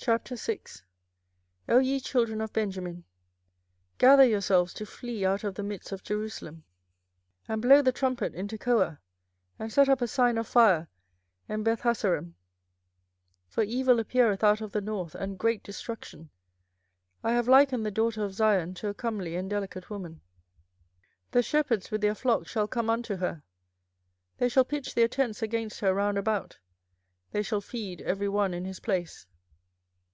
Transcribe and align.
24:006:001 0.00 0.82
O 1.70 1.78
ye 1.80 1.98
children 1.98 2.40
of 2.40 2.52
Benjamin, 2.52 3.02
gather 3.98 4.22
yourselves 4.24 4.72
to 4.72 4.86
flee 4.86 5.24
out 5.24 5.42
of 5.42 5.56
the 5.56 5.62
midst 5.64 5.90
of 5.90 6.04
Jerusalem, 6.04 6.62
and 7.48 7.60
blow 7.60 7.82
the 7.82 7.90
trumpet 7.90 8.32
in 8.32 8.46
Tekoa, 8.46 9.00
and 9.58 9.72
set 9.72 9.88
up 9.88 10.00
a 10.00 10.06
sign 10.06 10.38
of 10.38 10.46
fire 10.46 10.86
in 11.48 11.64
Bethhaccerem: 11.64 12.36
for 13.48 13.64
evil 13.64 13.98
appeareth 13.98 14.44
out 14.44 14.60
of 14.60 14.70
the 14.70 14.80
north, 14.80 15.16
and 15.16 15.36
great 15.36 15.64
destruction. 15.64 16.30
24:006:002 17.24 17.24
I 17.24 17.32
have 17.32 17.48
likened 17.48 17.84
the 17.84 17.90
daughter 17.90 18.22
of 18.24 18.34
Zion 18.34 18.74
to 18.74 18.86
a 18.86 18.94
comely 18.94 19.34
and 19.34 19.50
delicate 19.50 19.90
woman. 19.90 20.20
24:006:003 21.32 21.32
The 21.32 21.42
shepherds 21.42 21.90
with 21.90 22.00
their 22.02 22.14
flocks 22.14 22.48
shall 22.52 22.68
come 22.68 22.88
unto 22.88 23.16
her; 23.16 23.42
they 24.36 24.48
shall 24.48 24.64
pitch 24.64 24.94
their 24.94 25.08
tents 25.08 25.42
against 25.42 25.80
her 25.80 25.92
round 25.92 26.16
about; 26.18 26.56
they 27.32 27.42
shall 27.42 27.60
feed 27.60 28.00
every 28.02 28.28
one 28.28 28.54
in 28.54 28.64
his 28.64 28.78
place. 28.78 29.26